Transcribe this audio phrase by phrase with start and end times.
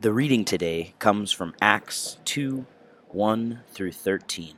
[0.00, 2.66] The reading today comes from Acts 2
[3.08, 4.54] 1 through 13.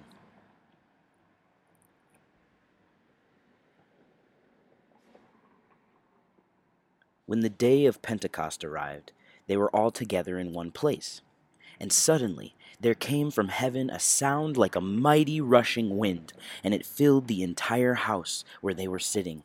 [7.25, 9.13] When the day of Pentecost arrived,
[9.47, 11.23] they were all together in one place.
[11.81, 16.85] And suddenly there came from heaven a sound like a mighty rushing wind, and it
[16.85, 19.45] filled the entire house where they were sitting.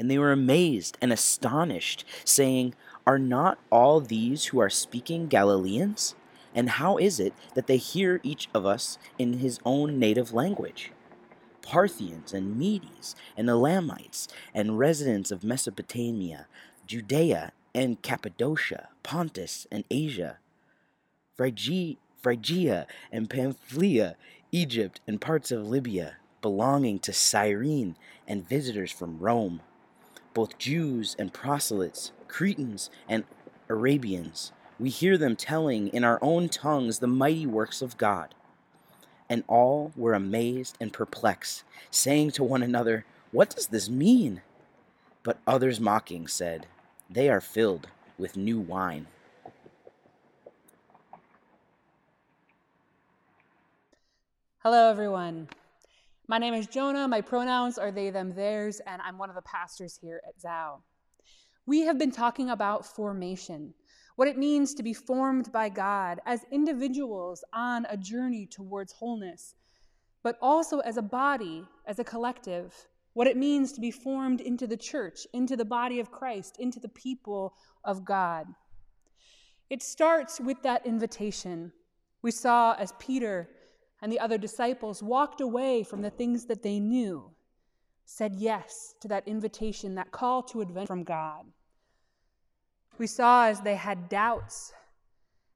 [0.00, 2.74] And they were amazed and astonished, saying,
[3.06, 6.14] Are not all these who are speaking Galileans?
[6.54, 10.92] And how is it that they hear each of us in his own native language?
[11.60, 16.46] Parthians and Medes and Elamites and residents of Mesopotamia,
[16.86, 20.38] Judea and Cappadocia, Pontus and Asia,
[21.36, 24.16] Phrygia and Pamphylia,
[24.50, 29.60] Egypt and parts of Libya belonging to Cyrene, and visitors from Rome,
[30.34, 33.24] both Jews and proselytes, Cretans and
[33.68, 34.52] Arabians.
[34.78, 38.34] We hear them telling in our own tongues the mighty works of God.
[39.28, 44.42] And all were amazed and perplexed, saying to one another, What does this mean?
[45.22, 46.66] But others mocking said,
[47.12, 49.08] they are filled with new wine.
[54.62, 55.48] Hello, everyone.
[56.30, 57.08] My name is Jonah.
[57.08, 60.76] My pronouns are they, them, theirs, and I'm one of the pastors here at Zao.
[61.66, 63.74] We have been talking about formation,
[64.14, 69.56] what it means to be formed by God as individuals on a journey towards wholeness,
[70.22, 74.68] but also as a body, as a collective what it means to be formed into
[74.68, 77.54] the church, into the body of Christ, into the people
[77.84, 78.46] of God.
[79.68, 81.72] It starts with that invitation
[82.22, 83.48] we saw as Peter
[84.02, 87.30] and the other disciples walked away from the things that they knew,
[88.04, 91.44] said yes to that invitation, that call to adventure from God.
[92.98, 94.72] We saw as they had doubts,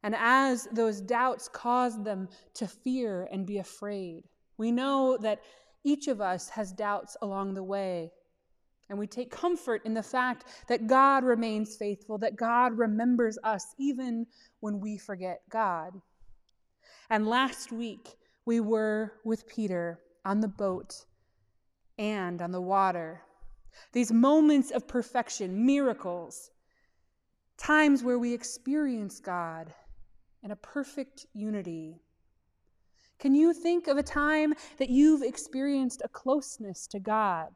[0.03, 4.25] and as those doubts caused them to fear and be afraid.
[4.57, 5.41] We know that
[5.83, 8.13] each of us has doubts along the way.
[8.91, 13.75] And we take comfort in the fact that God remains faithful, that God remembers us
[13.79, 14.27] even
[14.61, 16.01] when we forget God.
[17.09, 18.17] And last week,
[18.47, 21.05] we were with Peter on the boat
[21.99, 23.23] and on the water.
[23.93, 26.51] These moments of perfection, miracles,
[27.57, 29.73] times where we experience God
[30.43, 32.01] in a perfect unity.
[33.19, 37.49] Can you think of a time that you've experienced a closeness to God?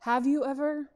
[0.00, 0.90] Have you ever?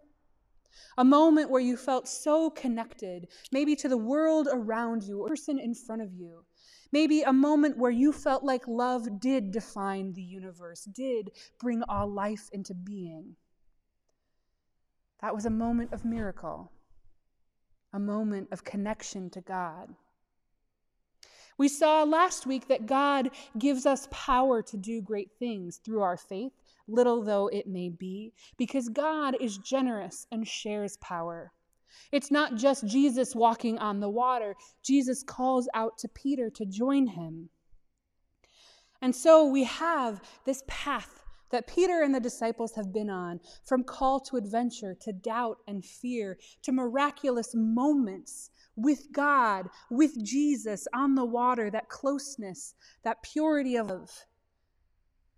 [0.99, 5.59] A moment where you felt so connected, maybe to the world around you or person
[5.59, 6.45] in front of you.
[6.91, 12.11] Maybe a moment where you felt like love did define the universe, did bring all
[12.11, 13.37] life into being.
[15.21, 16.73] That was a moment of miracle,
[17.93, 19.95] a moment of connection to God.
[21.59, 26.17] We saw last week that God gives us power to do great things through our
[26.17, 26.53] faith,
[26.87, 31.53] little though it may be, because God is generous and shares power.
[32.13, 37.07] It's not just Jesus walking on the water, Jesus calls out to Peter to join
[37.07, 37.51] him.
[39.01, 43.85] And so we have this path that Peter and the disciples have been on from
[43.85, 51.15] call to adventure to doubt and fear to miraculous moments with God, with Jesus on
[51.15, 54.27] the water, that closeness, that purity of love,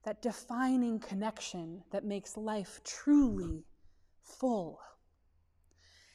[0.05, 3.65] that defining connection that makes life truly
[4.23, 4.81] full.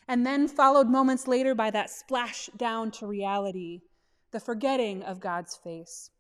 [0.08, 3.82] And then followed moments later by that splash down to reality,
[4.32, 6.12] the forgetting of God's face.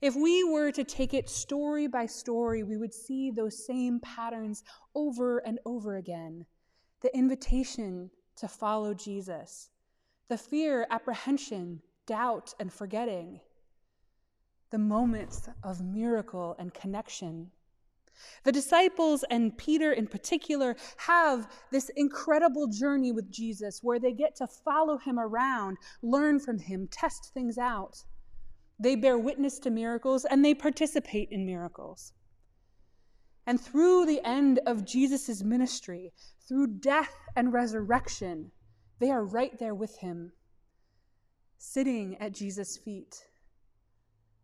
[0.00, 4.62] If we were to take it story by story, we would see those same patterns
[4.94, 6.46] over and over again.
[7.00, 9.70] The invitation to follow Jesus,
[10.28, 13.40] the fear, apprehension, doubt, and forgetting,
[14.70, 17.50] the moments of miracle and connection.
[18.44, 24.36] The disciples and Peter in particular have this incredible journey with Jesus where they get
[24.36, 28.04] to follow him around, learn from him, test things out.
[28.78, 32.12] They bear witness to miracles and they participate in miracles.
[33.46, 36.12] And through the end of Jesus' ministry,
[36.48, 38.52] through death and resurrection,
[38.98, 40.32] they are right there with him,
[41.58, 43.26] sitting at Jesus' feet,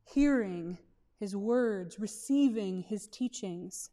[0.05, 0.79] hearing
[1.19, 3.91] his words, receiving his teachings,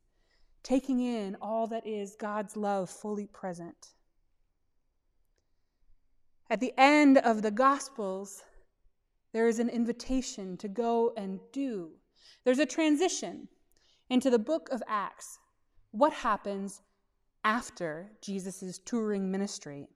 [0.63, 3.93] taking in all that is God's love fully present.
[6.49, 8.43] At the end of the Gospels,
[9.33, 11.91] there is an invitation to go and do.
[12.43, 13.47] There's a transition
[14.09, 15.39] into the book of Acts.
[15.91, 16.81] What happens
[17.43, 19.87] after Jesus' touring ministry?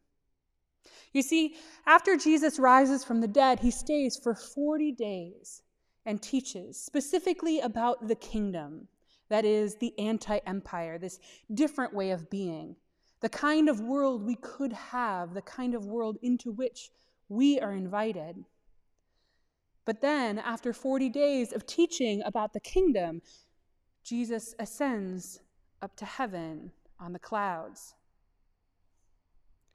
[1.13, 1.55] You see,
[1.85, 5.61] after Jesus rises from the dead, he stays for 40 days
[6.05, 8.87] and teaches specifically about the kingdom,
[9.29, 11.19] that is, the anti empire, this
[11.53, 12.75] different way of being,
[13.21, 16.89] the kind of world we could have, the kind of world into which
[17.27, 18.43] we are invited.
[19.85, 23.21] But then, after 40 days of teaching about the kingdom,
[24.03, 25.39] Jesus ascends
[25.81, 27.95] up to heaven on the clouds.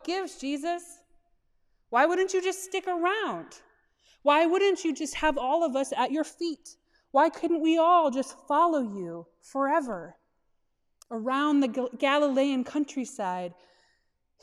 [0.04, 1.00] Gives Jesus?
[1.90, 3.60] Why wouldn't you just stick around?
[4.24, 6.76] Why wouldn't you just have all of us at your feet?
[7.10, 10.16] Why couldn't we all just follow you forever
[11.10, 13.52] around the Galilean countryside,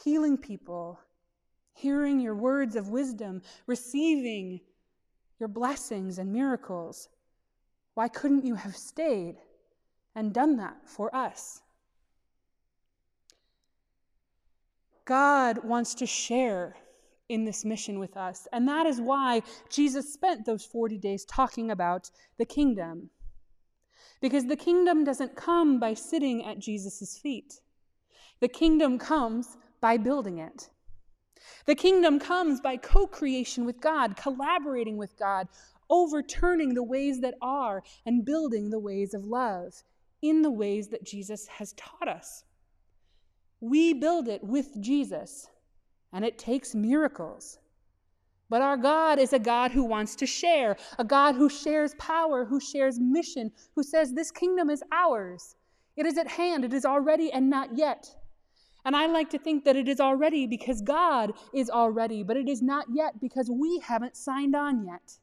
[0.04, 1.00] healing people,
[1.74, 4.62] hearing your words of wisdom, receiving
[5.40, 7.10] your blessings and miracles?
[7.96, 9.38] Why couldn't you have stayed
[10.14, 11.64] and done that for us?
[15.06, 16.76] God wants to share
[17.32, 18.48] in this mission with us.
[18.52, 23.10] And that is why Jesus spent those 40 days talking about the kingdom.
[24.22, 27.62] Because the kingdom doesn't come by sitting at Jesus' feet,
[28.40, 30.70] the kingdom comes by building it.
[31.66, 35.48] The kingdom comes by co creation with God, collaborating with God,
[35.90, 39.84] overturning the ways that are, and building the ways of love
[40.22, 42.44] in the ways that Jesus has taught us.
[43.60, 45.48] We build it with Jesus
[46.14, 47.60] and it takes miracles.
[48.50, 52.44] But our God is a God who wants to share, a God who shares power,
[52.44, 55.56] who shares mission, who says, This kingdom is ours.
[55.96, 58.14] It is at hand, it is already and not yet.
[58.84, 62.50] And I like to think that it is already because God is already, but it
[62.50, 65.20] is not yet because we haven't signed on yet.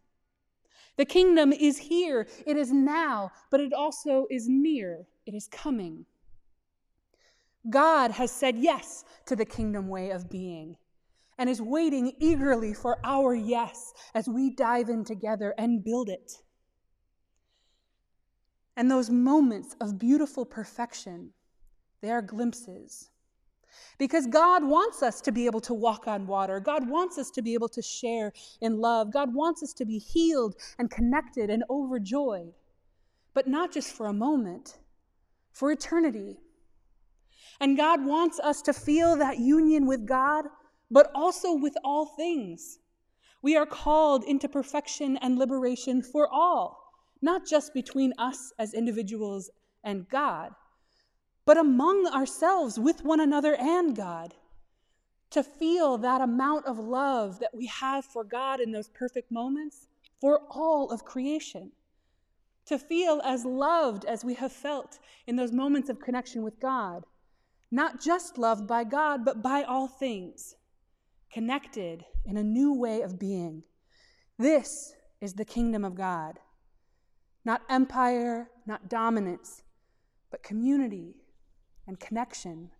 [0.96, 6.06] The kingdom is here, it is now, but it also is near, it is coming.
[7.68, 10.76] God has said yes to the kingdom way of being
[11.38, 16.32] and is waiting eagerly for our yes as we dive in together and build it.
[18.76, 21.30] And those moments of beautiful perfection,
[22.00, 23.10] they are glimpses.
[23.98, 26.60] Because God wants us to be able to walk on water.
[26.60, 29.12] God wants us to be able to share in love.
[29.12, 32.52] God wants us to be healed and connected and overjoyed.
[33.34, 34.78] But not just for a moment,
[35.52, 36.38] for eternity.
[37.60, 40.46] And God wants us to feel that union with God,
[40.90, 42.78] but also with all things.
[43.42, 49.50] We are called into perfection and liberation for all, not just between us as individuals
[49.82, 50.52] and God,
[51.44, 54.34] but among ourselves with one another and God.
[55.32, 59.88] To feel that amount of love that we have for God in those perfect moments
[60.20, 61.72] for all of creation.
[62.66, 67.04] To feel as loved as we have felt in those moments of connection with God
[67.70, 70.54] not just loved by God, but by all things,
[71.30, 73.62] connected in a new way of being.
[74.38, 76.38] This is the kingdom of God.
[77.44, 79.62] Not empire, not dominance,
[80.30, 81.16] but community
[81.86, 82.70] and connection,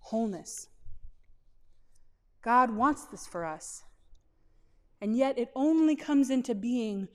[0.00, 0.68] wholeness.
[2.42, 3.82] God wants this for us,
[5.00, 7.08] and yet it only comes into being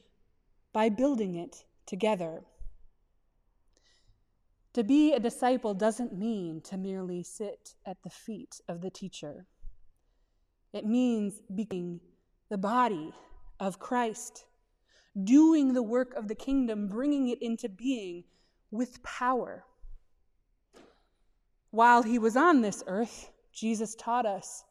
[0.74, 2.44] by building it together.
[4.74, 9.46] To be a disciple doesn't mean to merely sit at the feet of the teacher.
[10.72, 12.00] It means being
[12.50, 13.14] the body
[13.60, 14.46] of Christ,
[15.26, 18.24] doing the work of the kingdom, bringing it into being
[18.72, 19.66] with power.
[21.72, 24.64] While he was on this earth, Jesus taught us.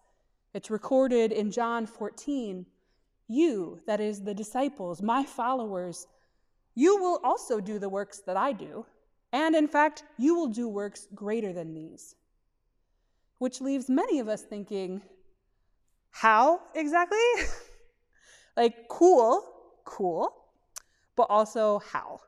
[0.54, 2.64] It's recorded in John 14
[3.28, 6.06] You, that is, the disciples, my followers,
[6.74, 8.86] you will also do the works that I do
[9.32, 12.16] and in fact, you will do works greater than these.
[13.38, 15.02] Which leaves many of us thinking,
[16.10, 17.18] how exactly?
[18.56, 19.44] like, cool,
[19.84, 20.34] cool,
[21.16, 22.20] but also how?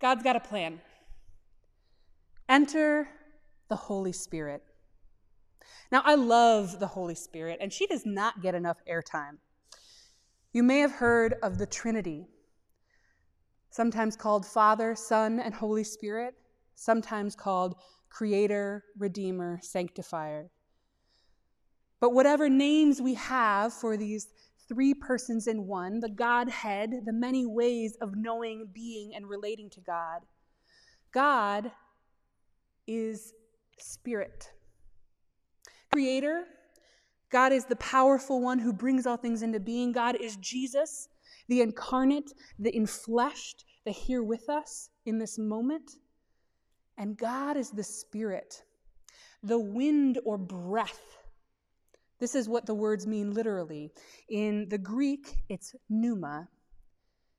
[0.00, 0.80] God's got a plan.
[2.48, 3.08] Enter
[3.68, 4.62] the Holy Spirit.
[5.92, 9.38] Now, I love the Holy Spirit, and she does not get enough airtime.
[10.52, 12.26] You may have heard of the Trinity
[13.78, 16.34] sometimes called Father, Son, and Holy Spirit,
[16.74, 17.76] sometimes called
[18.10, 20.50] Creator, Redeemer, Sanctifier.
[22.00, 24.26] But whatever names we have for these
[24.68, 29.80] three persons in one, the Godhead, the many ways of knowing, being, and relating to
[29.80, 30.22] God,
[31.14, 31.70] God
[32.88, 33.32] is
[33.78, 34.50] spirit.
[35.92, 36.46] Creator,
[37.30, 39.92] God is the powerful one who brings all things into being.
[39.92, 41.08] God is Jesus,
[41.46, 45.92] the incarnate, the infleshed, the here with us in this moment.
[46.98, 48.62] And God is the Spirit,
[49.42, 51.16] the wind or breath.
[52.18, 53.90] This is what the words mean literally.
[54.28, 56.48] In the Greek, it's pneuma.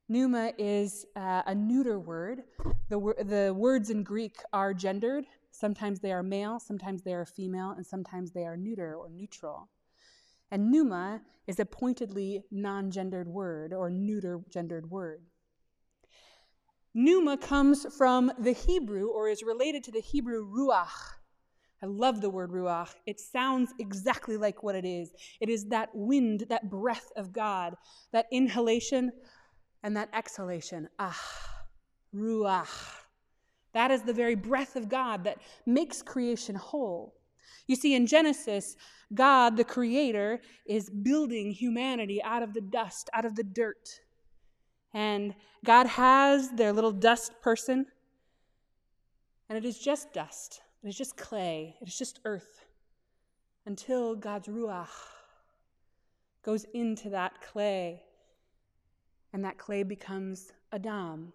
[0.08, 2.42] Pneuma is uh, a neuter word.
[2.90, 5.26] The, the words in Greek are gendered.
[5.52, 9.70] Sometimes they are male, sometimes they are female, and sometimes they are neuter or neutral.
[10.50, 15.22] And pneuma is a pointedly non gendered word or neuter gendered word.
[16.96, 21.20] Pneuma comes from the Hebrew or is related to the Hebrew ruach.
[21.82, 22.90] I love the word ruach.
[23.06, 25.14] It sounds exactly like what it is.
[25.40, 27.76] It is that wind, that breath of God,
[28.12, 29.12] that inhalation
[29.84, 30.90] and that exhalation.
[30.98, 31.18] Ah,
[32.14, 32.96] ruach.
[33.74, 37.14] That is the very breath of God that makes creation whole.
[37.68, 38.76] You see, in Genesis,
[39.14, 43.88] God, the creator, is building humanity out of the dust, out of the dirt.
[44.94, 47.86] And God has their little dust person,
[49.48, 50.62] and it is just dust.
[50.84, 51.76] It is just clay.
[51.82, 52.66] It is just earth.
[53.66, 54.88] Until God's Ruach
[56.44, 58.02] goes into that clay,
[59.34, 61.34] and that clay becomes Adam,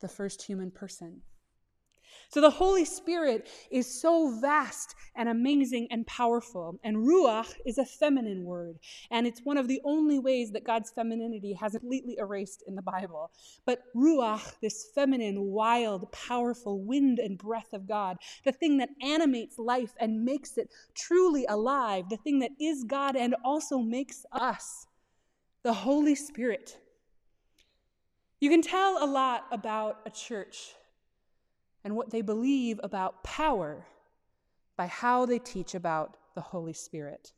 [0.00, 1.22] the first human person.
[2.28, 6.78] So the Holy Spirit is so vast and amazing and powerful.
[6.84, 8.78] And ruach is a feminine word.
[9.10, 12.82] And it's one of the only ways that God's femininity has completely erased in the
[12.82, 13.30] Bible.
[13.64, 19.58] But ruach, this feminine, wild, powerful wind and breath of God, the thing that animates
[19.58, 24.86] life and makes it truly alive, the thing that is God and also makes us,
[25.62, 26.78] the Holy Spirit.
[28.40, 30.74] You can tell a lot about a church
[31.86, 33.86] and what they believe about power
[34.76, 37.30] by how they teach about the Holy Spirit.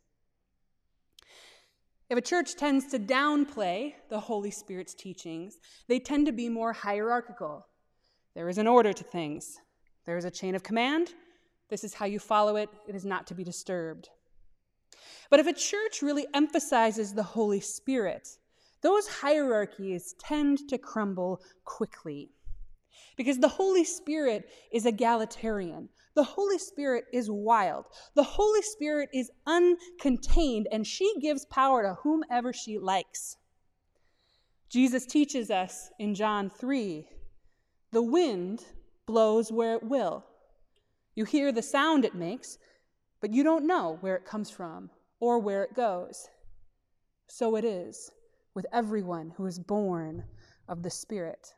[2.09, 6.73] If a church tends to downplay the Holy Spirit's teachings, they tend to be more
[6.73, 7.67] hierarchical.
[8.35, 9.59] There is an order to things,
[10.07, 11.13] there is a chain of command.
[11.69, 14.09] This is how you follow it, it is not to be disturbed.
[15.29, 18.27] But if a church really emphasizes the Holy Spirit,
[18.81, 22.31] those hierarchies tend to crumble quickly.
[23.17, 25.89] Because the Holy Spirit is egalitarian.
[26.15, 27.87] The Holy Spirit is wild.
[28.15, 33.37] The Holy Spirit is uncontained, and she gives power to whomever she likes.
[34.69, 37.07] Jesus teaches us in John 3
[37.91, 38.67] the wind
[39.07, 40.27] blows where it will.
[41.15, 42.59] You hear the sound it makes,
[43.21, 44.91] but you don't know where it comes from
[45.21, 46.29] or where it goes.
[47.29, 48.11] So it is
[48.55, 50.25] with everyone who is born
[50.69, 51.55] of the Spirit.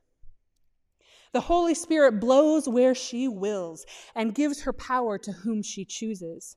[1.32, 6.56] The Holy Spirit blows where she wills and gives her power to whom she chooses.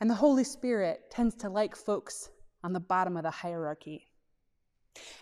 [0.00, 2.30] And the Holy Spirit tends to like folks
[2.62, 4.08] on the bottom of the hierarchy.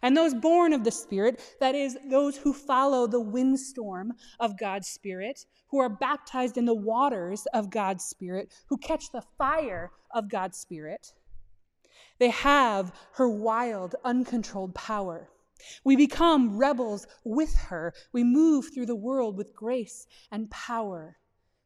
[0.02, 4.88] And those born of the Spirit, that is, those who follow the windstorm of God's
[4.88, 10.30] Spirit, who are baptized in the waters of God's Spirit, who catch the fire of
[10.30, 11.12] God's Spirit,
[12.18, 15.28] they have her wild, uncontrolled power.
[15.84, 17.94] We become rebels with her.
[18.12, 21.18] We move through the world with grace and power,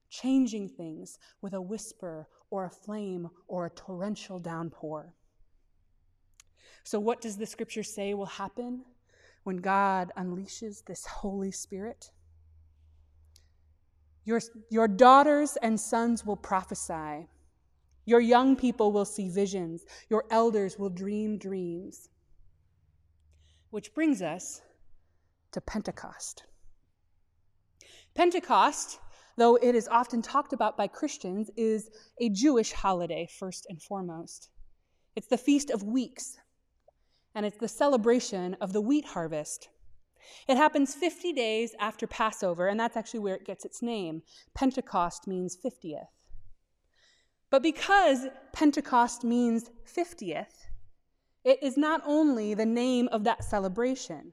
[0.09, 5.15] changing things with a whisper or a flame or a torrential downpour.
[6.85, 8.85] So, what does the scripture say will happen
[9.45, 12.11] when God unleashes this Holy Spirit?
[14.25, 17.27] Your, your daughters and sons will prophesy.
[18.05, 19.85] Your young people will see visions.
[20.09, 22.09] Your elders will dream dreams.
[23.71, 24.63] Which brings us
[25.53, 26.45] to Pentecost.
[28.15, 28.99] Pentecost,
[29.37, 34.49] though it is often talked about by Christians, is a Jewish holiday, first and foremost.
[35.15, 36.39] It's the Feast of Weeks,
[37.35, 39.69] and it's the celebration of the wheat harvest.
[40.49, 44.23] It happens 50 days after Passover, and that's actually where it gets its name.
[44.55, 46.09] Pentecost means 50th.
[47.51, 50.60] But because Pentecost means 50th,
[51.45, 54.33] it is not only the name of that celebration,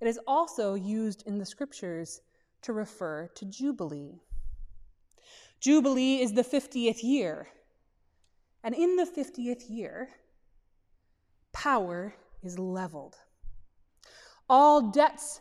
[0.00, 2.20] it is also used in the scriptures
[2.62, 4.20] to refer to Jubilee.
[5.60, 7.48] Jubilee is the 50th year.
[8.64, 10.08] And in the 50th year,
[11.52, 13.16] power is leveled.
[14.48, 15.40] All debts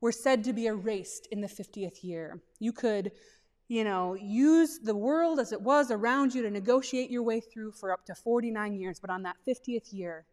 [0.00, 2.42] were said to be erased in the 50th year.
[2.58, 3.12] You could
[3.72, 7.72] you know, use the world as it was around you to negotiate your way through
[7.72, 9.00] for up to 49 years.
[9.00, 10.26] But on that 50th year,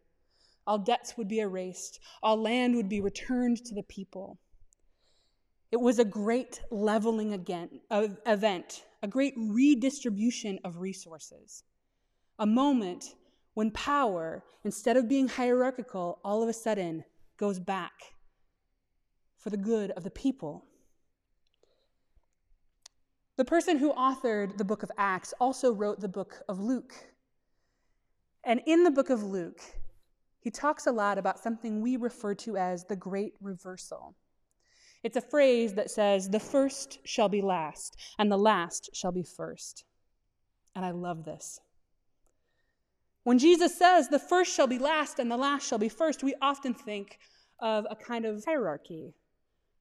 [0.66, 4.38] all debts would be erased, all land would be returned to the people.
[5.72, 11.64] It was a great leveling again, event, a great redistribution of resources,
[12.38, 13.14] a moment
[13.54, 17.04] when power, instead of being hierarchical, all of a sudden
[17.38, 18.16] goes back
[19.38, 20.66] for the good of the people.
[23.40, 26.92] The person who authored the book of Acts also wrote the book of Luke.
[28.44, 29.62] And in the book of Luke,
[30.40, 34.14] he talks a lot about something we refer to as the great reversal.
[35.02, 39.22] It's a phrase that says, the first shall be last, and the last shall be
[39.22, 39.86] first.
[40.76, 41.60] And I love this.
[43.22, 46.34] When Jesus says, the first shall be last, and the last shall be first, we
[46.42, 47.18] often think
[47.58, 49.14] of a kind of hierarchy.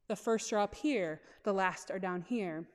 [0.08, 2.66] The first are up here, the last are down here.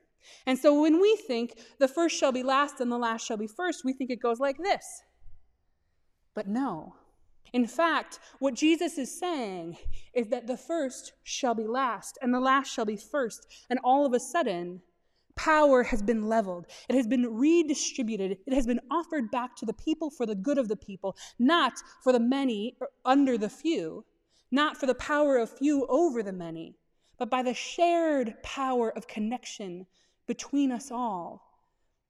[0.47, 3.47] And so when we think the first shall be last and the last shall be
[3.47, 5.03] first, we think it goes like this.
[6.35, 6.97] But no.
[7.53, 9.77] In fact, what Jesus is saying
[10.13, 13.47] is that the first shall be last and the last shall be first.
[13.71, 14.83] And all of a sudden,
[15.37, 16.67] power has been leveled.
[16.89, 18.39] It has been redistributed.
[18.47, 21.75] It has been offered back to the people for the good of the people, not
[22.03, 24.05] for the many under the few,
[24.51, 26.77] not for the power of few over the many,
[27.19, 29.87] but by the shared power of connection
[30.27, 31.43] between us all.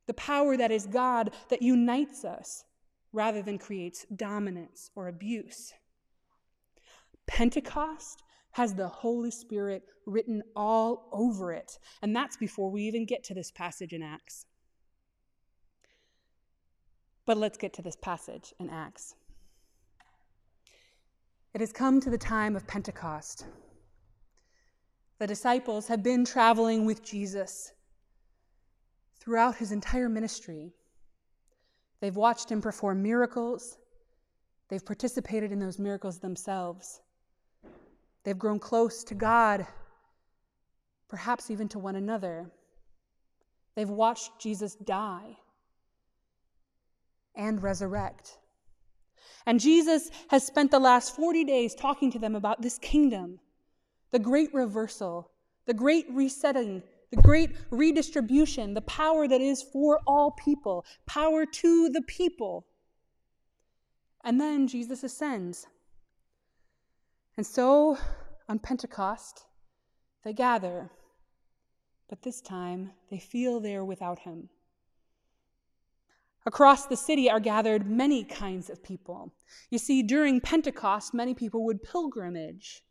[0.06, 2.64] The power that is God that unites us
[3.12, 5.72] rather than creates dominance or abuse.
[7.26, 13.24] Pentecost has the Holy Spirit written all over it, and that's before we even get
[13.24, 14.46] to this passage in Acts.
[17.26, 19.14] But let's get to this passage in Acts.
[21.54, 23.46] It has come to the time of Pentecost.
[25.18, 27.72] The disciples have been traveling with Jesus
[29.24, 30.74] throughout his entire ministry.
[32.00, 33.78] They've watched him perform miracles,
[34.68, 37.00] they've participated in those miracles themselves.
[38.24, 39.66] They've grown close to God,
[41.08, 42.50] perhaps even to one another.
[43.74, 45.36] They've watched Jesus die
[47.34, 48.38] and resurrect.
[49.46, 53.40] And Jesus has spent the last 40 days talking to them about this kingdom,
[54.10, 55.30] the great reversal,
[55.66, 56.82] the great resetting
[57.14, 62.66] the great redistribution, the power that is for all people, power to the people.
[64.24, 65.66] And then Jesus ascends.
[67.36, 67.98] And so
[68.48, 69.44] on Pentecost,
[70.24, 70.90] they gather,
[72.08, 74.48] but this time they feel they are without him.
[76.46, 79.32] Across the city are gathered many kinds of people.
[79.70, 82.82] You see, during Pentecost, many people would pilgrimage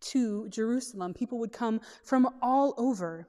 [0.00, 1.14] to Jerusalem.
[1.14, 3.28] People would come from all over.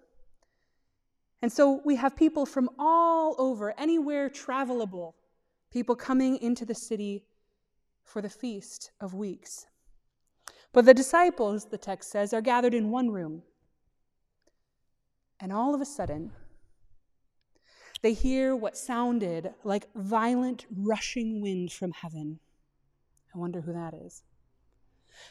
[1.42, 5.14] And so we have people from all over, anywhere travelable,
[5.72, 7.26] people coming into the city
[8.04, 9.68] for the Feast of Weeks.
[10.74, 13.44] But the disciples, the text says, are gathered in one room.
[15.40, 16.32] And all of a sudden,
[18.02, 22.40] they hear what sounded like violent rushing wind from heaven.
[23.34, 24.24] I wonder who that is.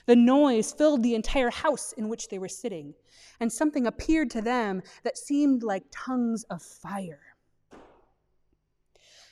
[0.07, 2.95] The noise filled the entire house in which they were sitting,
[3.41, 7.37] and something appeared to them that seemed like tongues of fire.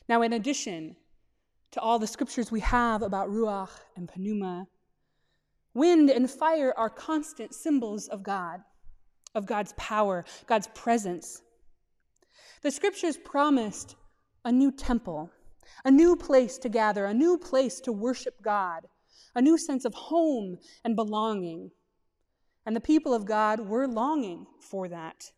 [0.09, 0.97] Now, in addition
[1.71, 4.67] to all the scriptures we have about Ruach and Pneuma,
[5.73, 8.61] wind and fire are constant symbols of God,
[9.35, 11.43] of God's power, God's presence.
[12.63, 13.97] The scriptures promised
[14.45, 15.31] a new temple,
[15.85, 18.87] a new place to gather, a new place to worship God
[19.35, 21.71] a new sense of home and belonging.
[22.67, 25.33] And the people of God were longing for that.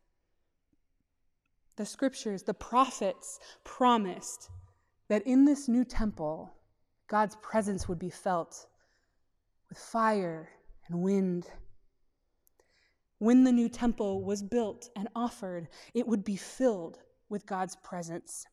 [1.77, 4.51] The scriptures, the prophets promised
[5.09, 6.55] that in this new temple,
[7.09, 8.67] God's presence would be felt
[9.69, 10.49] with fire
[10.89, 11.47] and wind.
[13.19, 18.47] When the new temple was built and offered, it would be filled with God's presence.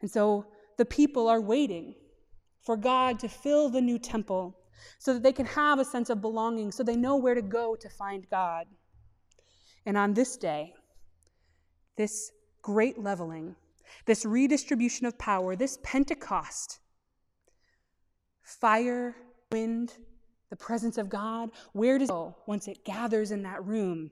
[0.00, 0.46] And so
[0.78, 1.94] the people are waiting
[2.62, 4.56] for God to fill the new temple
[4.98, 7.76] so that they can have a sense of belonging, so they know where to go
[7.76, 8.66] to find God.
[9.84, 10.74] And on this day,
[11.96, 12.30] this
[12.62, 13.56] great leveling,
[14.06, 16.78] this redistribution of power, this Pentecost,
[18.42, 19.16] fire,
[19.50, 19.94] wind,
[20.50, 24.10] the presence of God, where does it go once it gathers in that room?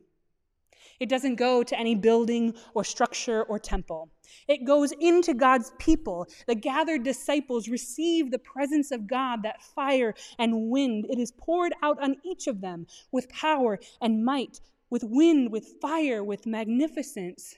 [1.01, 4.11] It doesn't go to any building or structure or temple.
[4.47, 6.29] It goes into God's people.
[6.47, 11.07] The gathered disciples receive the presence of God, that fire and wind.
[11.09, 14.61] It is poured out on each of them with power and might,
[14.91, 17.57] with wind, with fire, with magnificence.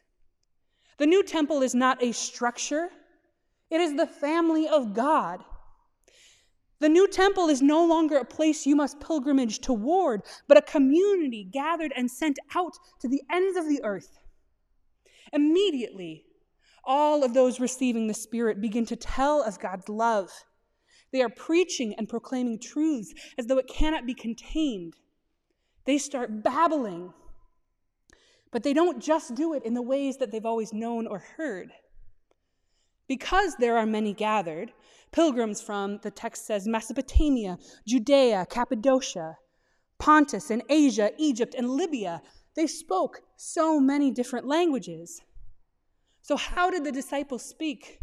[0.98, 2.90] The new temple is not a structure,
[3.70, 5.42] it is the family of God.
[6.82, 11.44] The new temple is no longer a place you must pilgrimage toward, but a community
[11.44, 14.18] gathered and sent out to the ends of the earth.
[15.32, 16.24] Immediately,
[16.82, 20.32] all of those receiving the Spirit begin to tell of God's love.
[21.12, 24.96] They are preaching and proclaiming truths as though it cannot be contained.
[25.84, 27.14] They start babbling.
[28.50, 31.70] But they don't just do it in the ways that they've always known or heard.
[33.12, 34.72] Because there are many gathered,
[35.10, 39.36] pilgrims from, the text says, Mesopotamia, Judea, Cappadocia,
[39.98, 42.22] Pontus and Asia, Egypt and Libya,
[42.56, 45.20] they spoke so many different languages.
[46.22, 48.00] So, how did the disciples speak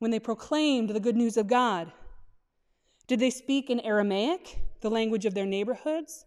[0.00, 1.90] when they proclaimed the good news of God?
[3.06, 6.26] Did they speak in Aramaic, the language of their neighborhoods?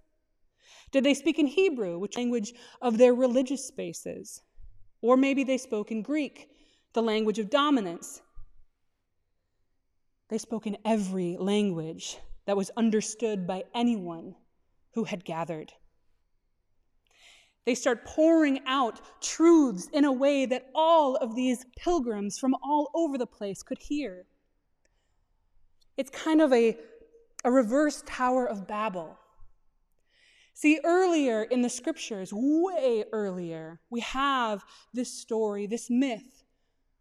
[0.91, 4.41] Did they speak in Hebrew, which language of their religious spaces?
[5.03, 6.49] Or maybe they spoke in Greek,
[6.95, 8.21] the language of dominance.
[10.29, 14.35] They spoke in every language that was understood by anyone
[14.93, 15.73] who had gathered.
[17.65, 22.89] They start pouring out truths in a way that all of these pilgrims from all
[22.95, 24.25] over the place could hear.
[25.97, 26.77] It's kind of a,
[27.43, 29.17] a reverse Tower of Babel.
[30.53, 36.44] See, earlier in the scriptures, way earlier, we have this story, this myth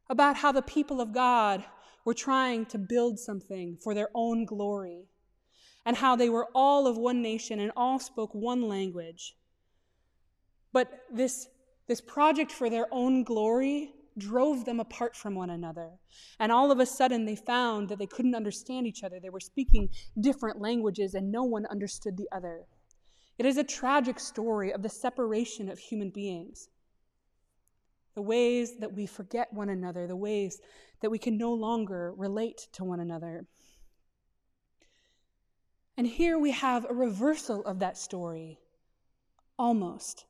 [0.09, 1.65] about how the people of God
[2.05, 5.07] were trying to build something for their own glory,
[5.87, 9.37] and how they were all of one nation and all spoke one language.
[10.73, 11.49] But this,
[11.87, 15.91] this project for their own glory drove them apart from one another.
[16.39, 19.19] And all of a sudden, they found that they couldn't understand each other.
[19.21, 19.89] They were speaking
[20.21, 22.65] different languages, and no one understood the other.
[23.39, 26.69] It is a tragic story of the separation of human beings.
[28.15, 30.61] The ways that we forget one another, the ways
[31.01, 33.47] that we can no longer relate to one another.
[35.97, 38.59] And here we have a reversal of that story,
[39.59, 40.27] almost.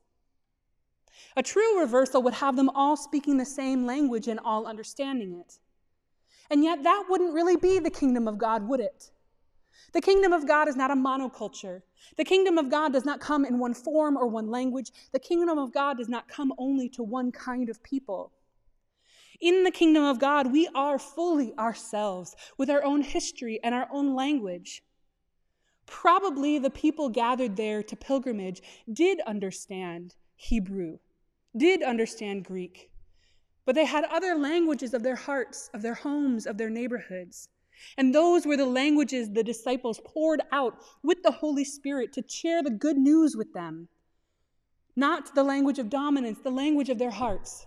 [1.35, 5.59] A true reversal would have them all speaking the same language and all understanding it.
[6.49, 9.11] And yet, that wouldn't really be the kingdom of God, would it?
[9.93, 11.81] The kingdom of God is not a monoculture.
[12.17, 14.91] The kingdom of God does not come in one form or one language.
[15.11, 18.31] The kingdom of God does not come only to one kind of people.
[19.41, 23.87] In the kingdom of God, we are fully ourselves with our own history and our
[23.91, 24.83] own language.
[25.85, 30.99] Probably the people gathered there to pilgrimage did understand Hebrew,
[31.55, 32.89] did understand Greek,
[33.65, 37.49] but they had other languages of their hearts, of their homes, of their neighborhoods.
[37.97, 42.63] And those were the languages the disciples poured out with the Holy Spirit to share
[42.63, 43.87] the good news with them.
[44.95, 47.65] Not the language of dominance, the language of their hearts,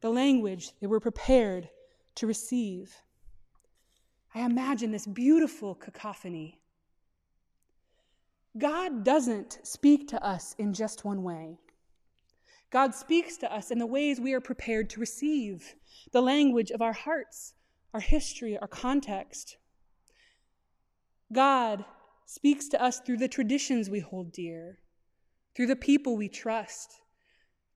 [0.00, 1.68] the language they were prepared
[2.16, 2.94] to receive.
[4.34, 6.60] I imagine this beautiful cacophony.
[8.56, 11.58] God doesn't speak to us in just one way.
[12.70, 15.74] God speaks to us in the ways we are prepared to receive
[16.12, 17.54] the language of our hearts,
[17.94, 19.56] our history, our context.
[21.32, 21.84] God
[22.26, 24.78] speaks to us through the traditions we hold dear,
[25.54, 27.00] through the people we trust,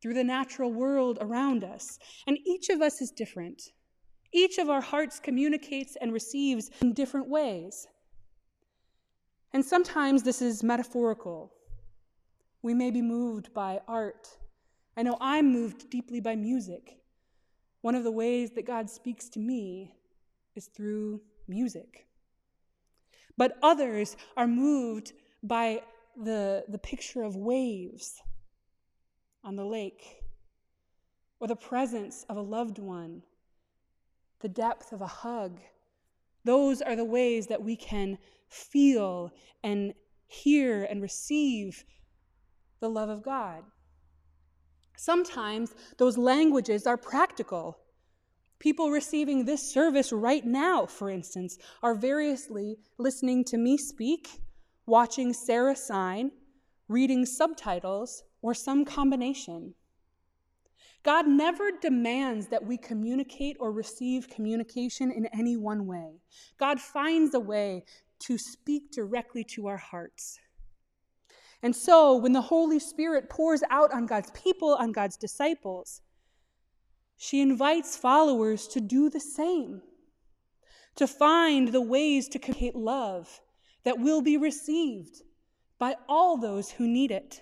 [0.03, 1.98] through the natural world around us.
[2.27, 3.62] And each of us is different.
[4.33, 7.87] Each of our hearts communicates and receives in different ways.
[9.53, 11.53] And sometimes this is metaphorical.
[12.62, 14.29] We may be moved by art.
[14.96, 16.98] I know I'm moved deeply by music.
[17.83, 19.94] One of the ways that God speaks to me
[20.55, 22.07] is through music.
[23.37, 25.12] But others are moved
[25.43, 25.83] by
[26.17, 28.21] the, the picture of waves
[29.45, 30.23] on the lake,
[31.41, 33.23] or the presence of a loved one,
[34.41, 35.59] the depth of a hug.
[36.45, 39.33] Those are the ways that we can feel
[39.65, 39.95] and
[40.27, 41.85] hear and receive
[42.81, 43.65] the love of God.
[44.97, 47.79] Sometimes those languages are practical.
[48.62, 54.29] People receiving this service right now, for instance, are variously listening to me speak,
[54.87, 56.31] watching Sarah sign,
[56.87, 59.75] reading subtitles, or some combination.
[61.03, 66.20] God never demands that we communicate or receive communication in any one way.
[66.57, 67.83] God finds a way
[68.20, 70.38] to speak directly to our hearts.
[71.64, 76.01] And so, when the Holy Spirit pours out on God's people, on God's disciples,
[77.25, 79.81] she invites followers to do the same,
[80.97, 83.41] to find the ways to communicate love
[83.85, 85.23] that will be received
[85.79, 87.41] by all those who need it,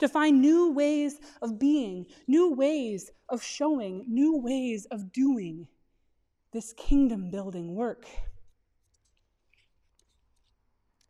[0.00, 5.68] to find new ways of being, new ways of showing, new ways of doing
[6.52, 8.06] this kingdom building work.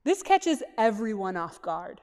[0.04, 2.02] This catches everyone off guard.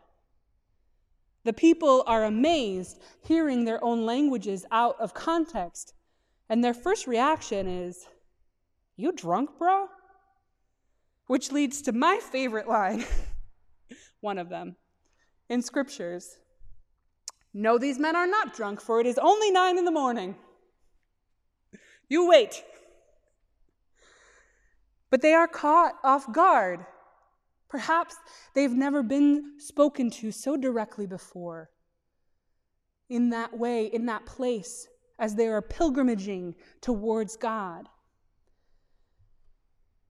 [1.47, 5.93] The people are amazed hearing their own languages out of context,
[6.49, 8.05] and their first reaction is,
[8.97, 9.87] You drunk, bro?
[11.27, 13.05] Which leads to my favorite line,
[14.19, 14.75] one of them,
[15.47, 16.37] in scriptures.
[17.53, 20.35] No, these men are not drunk, for it is only nine in the morning.
[22.09, 22.61] You wait.
[25.09, 26.85] But they are caught off guard
[27.69, 28.15] Perhaps
[28.53, 31.69] they've never been spoken to so directly before.
[33.09, 34.87] In that way, in that place,
[35.19, 37.89] as they are pilgrimaging towards God.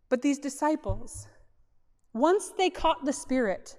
[0.10, 1.28] But these disciples,
[2.14, 3.78] once they caught the Spirit,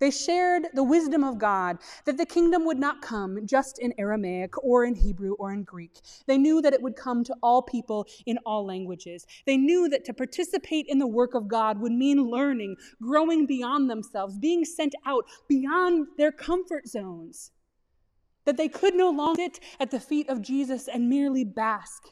[0.00, 4.62] they shared the wisdom of God that the kingdom would not come just in Aramaic
[4.62, 6.00] or in Hebrew or in Greek.
[6.26, 9.26] They knew that it would come to all people in all languages.
[9.46, 13.90] They knew that to participate in the work of God would mean learning, growing beyond
[13.90, 17.50] themselves, being sent out beyond their comfort zones.
[18.44, 22.04] That they could no longer sit at the feet of Jesus and merely bask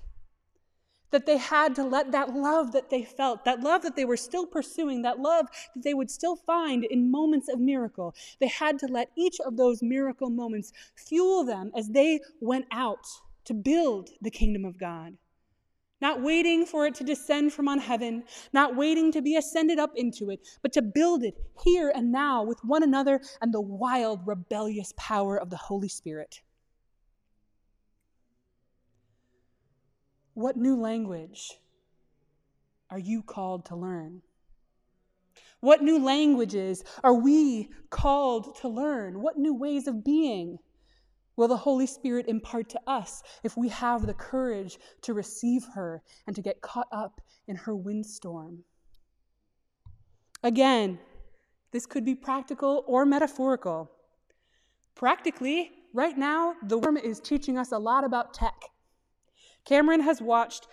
[1.11, 4.17] that they had to let that love that they felt, that love that they were
[4.17, 8.79] still pursuing, that love that they would still find in moments of miracle, they had
[8.79, 13.07] to let each of those miracle moments fuel them as they went out
[13.45, 15.17] to build the kingdom of God.
[16.01, 19.93] Not waiting for it to descend from on heaven, not waiting to be ascended up
[19.97, 24.27] into it, but to build it here and now with one another and the wild,
[24.27, 26.43] rebellious power of the Holy Spirit.
[30.37, 31.51] What new language
[32.91, 34.21] are you called to learn?
[35.61, 39.23] What new languages are we called to learn?
[39.23, 40.59] What new ways of being
[41.37, 46.03] will the Holy Spirit impart to us if we have the courage to receive her
[46.27, 48.63] and to get caught up in her windstorm?
[50.43, 50.99] Again,
[51.71, 53.91] this could be practical or metaphorical.
[54.95, 58.53] Practically, right now, the worm is teaching us a lot about tech.
[59.67, 60.67] Cameron has watched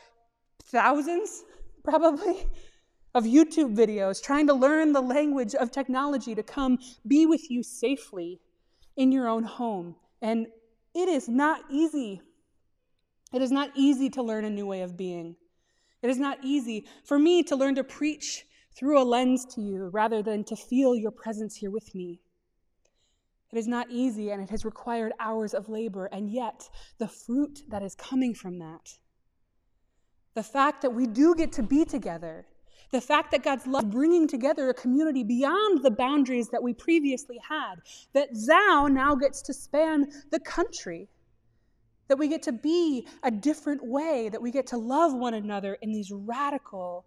[0.63, 1.43] thousands,
[1.83, 2.47] probably,
[3.13, 7.61] of YouTube videos trying to learn the language of technology to come be with you
[7.61, 8.39] safely
[8.95, 9.95] in your own home.
[10.21, 10.47] And
[10.95, 12.21] it is not easy.
[13.33, 15.35] It is not easy to learn a new way of being.
[16.01, 19.89] It is not easy for me to learn to preach through a lens to you
[19.93, 22.19] rather than to feel your presence here with me.
[23.53, 27.61] It is not easy and it has required hours of labor, and yet the fruit
[27.69, 28.97] that is coming from that,
[30.33, 32.47] the fact that we do get to be together,
[32.89, 37.39] the fact that God's love bringing together a community beyond the boundaries that we previously
[37.47, 37.75] had,
[38.13, 41.07] that Zao now gets to span the country,
[42.07, 45.77] that we get to be a different way, that we get to love one another
[45.83, 47.05] in these radical,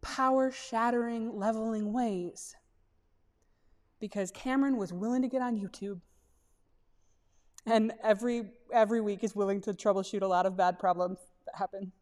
[0.00, 2.56] power shattering, leveling ways
[4.00, 6.00] because Cameron was willing to get on YouTube
[7.66, 11.92] and every every week is willing to troubleshoot a lot of bad problems that happen.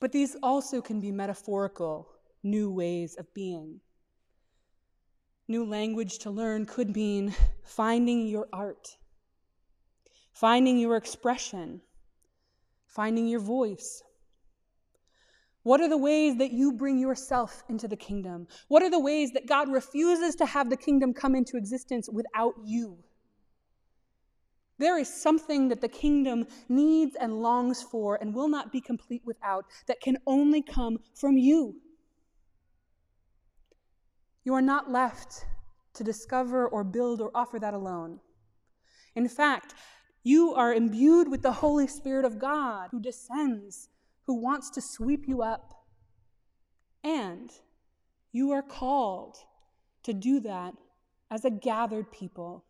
[0.00, 2.08] But these also can be metaphorical
[2.42, 3.80] new ways of being.
[5.48, 7.34] New language to learn could mean
[7.64, 8.96] finding your art,
[10.32, 11.80] finding your expression,
[12.86, 14.02] finding your voice,
[15.64, 18.46] what are the ways that you bring yourself into the kingdom?
[18.68, 22.54] What are the ways that God refuses to have the kingdom come into existence without
[22.64, 22.98] you?
[24.78, 29.22] There is something that the kingdom needs and longs for and will not be complete
[29.24, 31.76] without that can only come from you.
[34.44, 35.46] You are not left
[35.94, 38.20] to discover or build or offer that alone.
[39.14, 39.74] In fact,
[40.22, 43.88] you are imbued with the Holy Spirit of God who descends
[44.26, 45.84] who wants to sweep you up.
[47.02, 47.50] And
[48.32, 49.36] you are called
[50.02, 50.74] to do that
[51.30, 52.64] as a gathered people.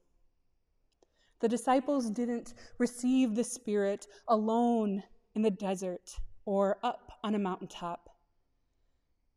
[1.40, 5.02] The disciples didn't receive the Spirit alone
[5.34, 8.08] in the desert or up on a mountaintop.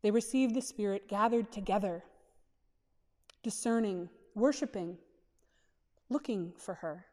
[0.01, 2.03] They received the Spirit gathered together,
[3.43, 4.97] discerning, worshiping,
[6.09, 7.05] looking for her.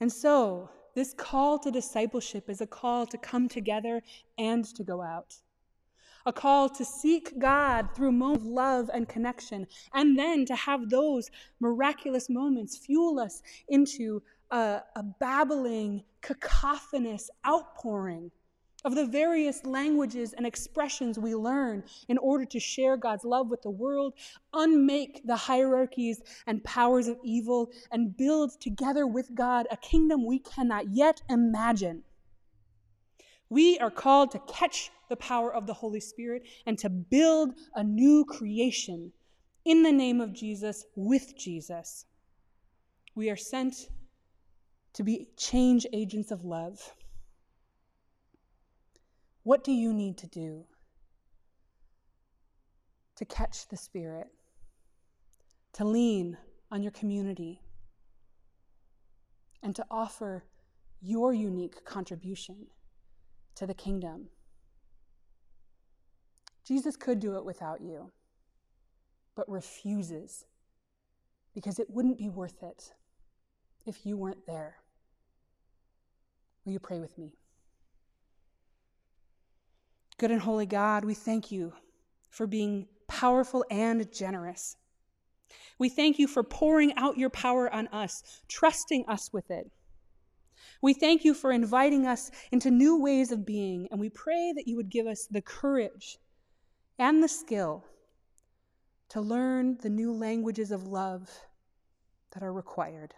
[0.00, 4.02] And so, this call to discipleship is a call to come together
[4.38, 5.34] and to go out.
[6.26, 10.88] A call to seek God through moments of love and connection, and then to have
[10.88, 11.30] those
[11.60, 18.30] miraculous moments fuel us into a, a babbling, cacophonous outpouring
[18.84, 23.62] of the various languages and expressions we learn in order to share God's love with
[23.62, 24.12] the world,
[24.52, 30.38] unmake the hierarchies and powers of evil, and build together with God a kingdom we
[30.38, 32.02] cannot yet imagine.
[33.48, 37.84] We are called to catch the power of the Holy Spirit and to build a
[37.84, 39.12] new creation
[39.64, 42.04] in the name of Jesus with Jesus.
[43.14, 43.88] We are sent
[44.94, 46.94] to be change agents of love.
[49.44, 50.64] What do you need to do
[53.16, 54.28] to catch the Spirit,
[55.74, 56.38] to lean
[56.70, 57.60] on your community,
[59.62, 60.44] and to offer
[61.02, 62.66] your unique contribution
[63.56, 64.28] to the kingdom?
[66.66, 68.10] Jesus could do it without you,
[69.36, 70.46] but refuses
[71.54, 72.94] because it wouldn't be worth it
[73.84, 74.76] if you weren't there.
[76.64, 77.34] Will you pray with me?
[80.16, 81.72] Good and holy God, we thank you
[82.30, 84.76] for being powerful and generous.
[85.78, 89.70] We thank you for pouring out your power on us, trusting us with it.
[90.80, 94.68] We thank you for inviting us into new ways of being, and we pray that
[94.68, 96.18] you would give us the courage
[96.98, 97.84] and the skill
[99.08, 101.28] to learn the new languages of love
[102.32, 103.14] that are required.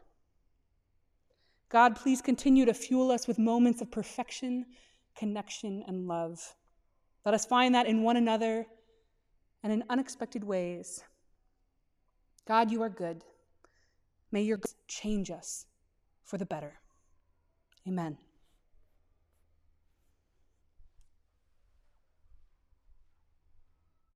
[1.69, 4.67] God, please continue to fuel us with moments of perfection,
[5.15, 6.55] connection, and love.
[7.27, 8.67] Let us find that in one another
[9.65, 11.03] and in unexpected ways.
[12.47, 13.25] God, you are good.
[14.31, 15.67] May your good change us
[16.23, 16.75] for the better.
[17.87, 18.17] Amen.